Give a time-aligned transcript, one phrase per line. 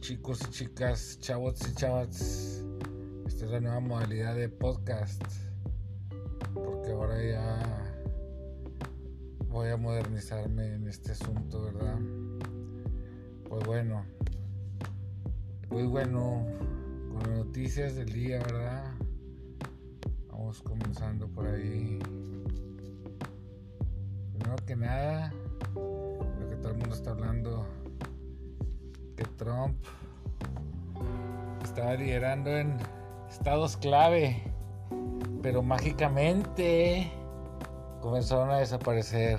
[0.00, 2.64] chicos y chicas, chavos y chavas?
[3.26, 5.22] Esta es la nueva modalidad de podcast.
[6.54, 7.94] Porque ahora ya
[9.48, 11.98] voy a modernizarme en este asunto, ¿verdad?
[13.46, 14.06] Pues bueno.
[15.68, 16.46] Muy bueno.
[17.10, 18.94] Con las noticias del día, ¿verdad?
[20.30, 21.98] Vamos comenzando por ahí.
[24.32, 25.30] Primero que nada,
[25.74, 27.81] lo que todo el mundo está hablando
[29.16, 29.76] que Trump
[31.62, 32.76] estaba liderando en
[33.30, 34.42] estados clave,
[35.42, 37.10] pero mágicamente
[38.00, 39.38] comenzaron a desaparecer.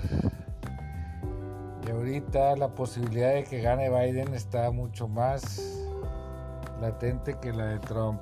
[1.86, 5.84] Y ahorita la posibilidad de que gane Biden está mucho más
[6.80, 8.20] latente que la de Trump.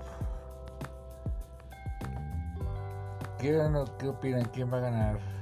[3.39, 3.59] ¿Qué,
[3.99, 4.45] qué opinan?
[4.53, 5.42] ¿Quién va a ganar?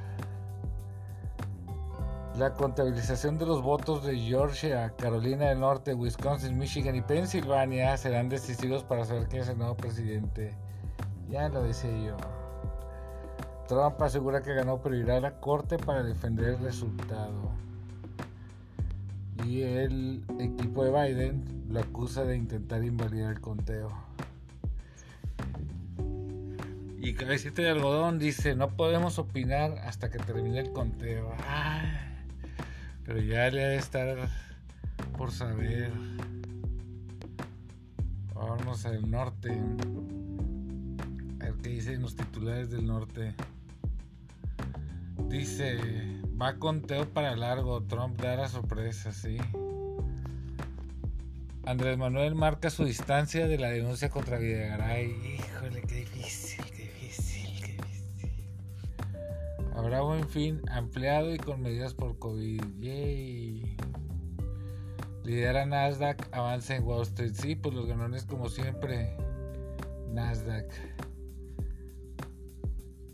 [2.41, 8.31] La contabilización de los votos de Georgia, Carolina del Norte, Wisconsin, Michigan y Pensilvania serán
[8.31, 10.55] decisivos para saber quién es el nuevo presidente.
[11.29, 12.17] Ya lo decía yo.
[13.69, 17.51] Trump asegura que ganó, pero irá a la corte para defender el resultado.
[19.45, 23.93] Y el equipo de Biden lo acusa de intentar invalidar el conteo.
[27.03, 31.35] Y Cabecita de Algodón dice, no podemos opinar hasta que termine el conteo.
[31.47, 32.10] Ay.
[33.11, 34.17] Pero ya le ha de estar
[35.19, 35.91] por saber.
[38.33, 39.51] Vamos al norte.
[41.41, 43.35] A ver qué dicen los titulares del norte.
[45.29, 45.77] Dice,
[46.41, 49.39] va conteo para largo, Trump dará sorpresa, sí.
[51.67, 55.11] Andrés Manuel marca su distancia de la denuncia contra Videgaray.
[55.35, 56.65] Híjole, qué difícil,
[59.81, 62.63] Habrá buen fin ampliado y con medidas por COVID.
[62.81, 63.79] Yay.
[65.25, 67.33] Lidera Nasdaq, avanza en Wall Street.
[67.33, 69.17] Sí, pues los ganones como siempre.
[70.13, 70.67] Nasdaq.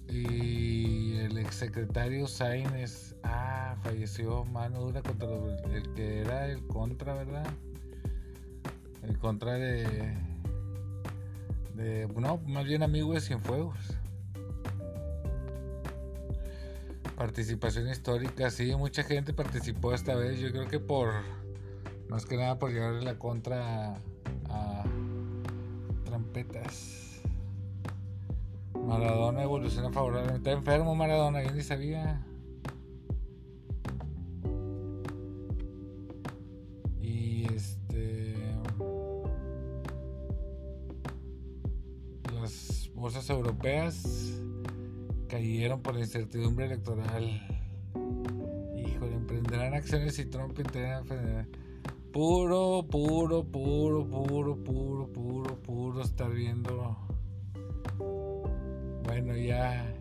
[0.08, 5.28] Y el exsecretario Sainz, ah, falleció mano dura contra
[5.72, 7.46] el que era el contra, ¿verdad?
[9.04, 10.18] El contra de,
[11.76, 13.96] de no, más bien amigo de Cienfuegos.
[17.16, 20.38] Participación histórica, sí, mucha gente participó esta vez.
[20.38, 21.08] Yo creo que por,
[22.10, 23.94] más que nada por llevarle la contra
[24.50, 24.84] a,
[26.04, 27.22] trampetas.
[28.74, 30.50] Maradona evoluciona favorablemente.
[30.50, 32.22] Está enfermo Maradona, yo ni sabía.
[37.00, 38.34] Y este.
[42.34, 44.35] Las bolsas europeas
[45.26, 47.46] cayeron por la incertidumbre electoral.
[48.76, 51.02] Híjole, emprenderán acciones y Trump entrará
[52.12, 56.96] Puro, puro, puro, puro, puro, puro, puro estar viendo.
[59.04, 59.94] Bueno, ya.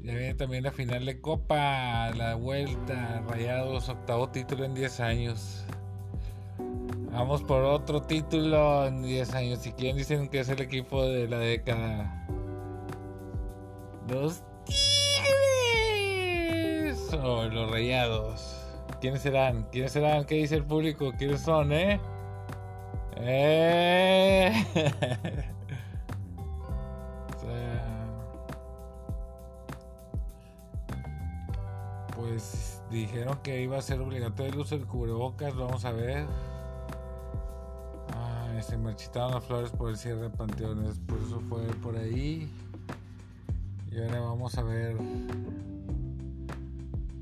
[0.00, 5.66] Viene también la final de Copa, la vuelta, Rayados, octavo título en 10 años.
[7.12, 9.58] Vamos por otro título en 10 años.
[9.58, 12.26] Si quieren, dicen que es el equipo de la década.
[14.08, 14.42] Dos
[17.14, 18.56] o los rayados?
[19.00, 19.66] ¿Quiénes serán?
[19.72, 20.24] ¿Quiénes serán?
[20.24, 21.12] ¿Qué dice el público?
[21.16, 22.00] ¿Quiénes son, eh?
[23.16, 24.52] Eh.
[32.16, 35.54] pues dijeron que iba a ser obligatorio el uso del cubrebocas.
[35.56, 36.26] Vamos a ver.
[38.60, 40.98] se marchitaron las flores por el cierre de panteones.
[41.00, 42.50] Por eso fue por ahí.
[43.90, 44.96] Y ahora vamos a ver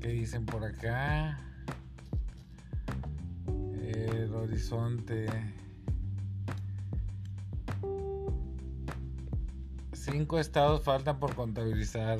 [0.01, 1.39] ¿Qué dicen por acá?
[3.81, 5.27] El horizonte.
[9.93, 12.19] Cinco estados faltan por contabilizar.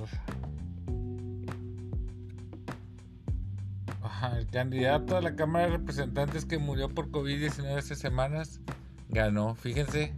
[4.37, 8.59] el candidato a la Cámara de Representantes que murió por COVID-19 hace semanas
[9.07, 9.55] ganó.
[9.55, 10.13] Fíjense.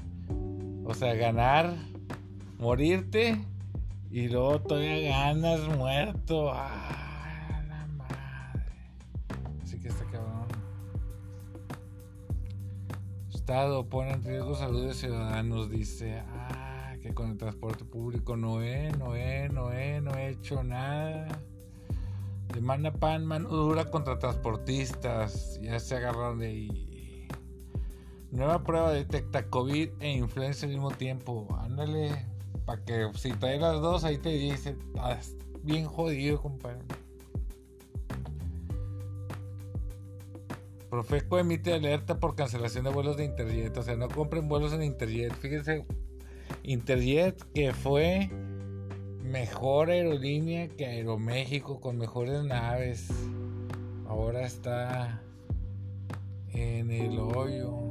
[0.84, 1.76] O sea, ganar,
[2.58, 3.40] morirte
[4.10, 6.52] y luego todavía ganas muerto.
[6.54, 7.11] Ah.
[13.52, 18.94] Pone en riesgo salud de ciudadanos, dice, ah, que con el transporte público no he,
[18.94, 21.28] no he, no he, no he hecho nada.
[22.54, 27.28] Demanda pan, mano dura contra transportistas, ya se agarraron de ahí.
[28.32, 31.46] Nueva prueba detecta COVID e influenza al mismo tiempo.
[31.60, 32.26] Ándale,
[32.66, 36.80] para que si trae las dos, ahí te dice, estás bien jodido, compadre.
[40.92, 43.78] Profeco emite alerta por cancelación de vuelos de Interjet.
[43.78, 45.34] O sea, no compren vuelos en Interjet.
[45.36, 45.86] Fíjense,
[46.64, 48.30] Interjet que fue
[49.24, 53.08] mejor aerolínea que Aeroméxico con mejores naves.
[54.06, 55.22] Ahora está
[56.50, 57.88] en el hoyo.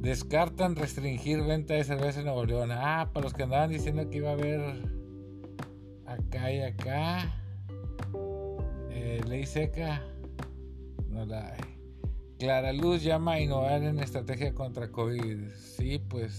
[0.00, 2.70] Descartan restringir venta de cerveza en Nuevo León.
[2.72, 4.60] Ah, para los que andaban diciendo que iba a haber
[6.06, 7.30] acá y acá.
[8.88, 10.02] Eh, ley seca.
[11.10, 11.79] No la hay.
[12.40, 15.50] Clara Luz llama a innovar en estrategia contra COVID.
[15.52, 16.38] Sí, pues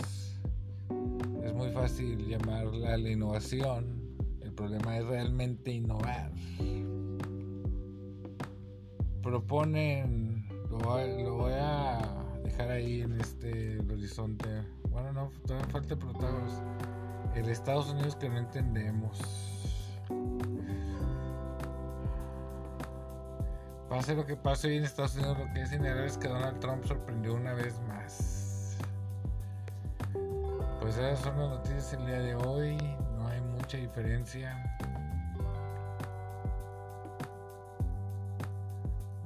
[1.43, 4.17] es muy fácil llamarla la innovación.
[4.41, 6.31] El problema es realmente innovar.
[9.21, 11.99] Proponen, lo voy, a
[12.45, 14.49] dejar ahí en este horizonte.
[14.89, 16.63] Bueno, no, todavía falta protagonistas.
[17.35, 19.19] El Estados Unidos que no entendemos.
[23.91, 26.61] Pase lo que pase hoy en Estados Unidos, lo que es innegable es que Donald
[26.61, 28.77] Trump sorprendió una vez más.
[30.79, 32.77] Pues esas son las noticias el día de hoy.
[33.17, 34.55] No hay mucha diferencia.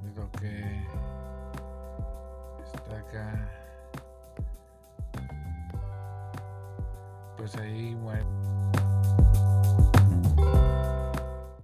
[0.02, 0.84] De lo que
[2.74, 3.52] está acá.
[7.38, 8.55] Pues ahí, bueno.